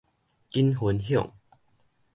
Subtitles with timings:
[0.49, 1.31] 緊分享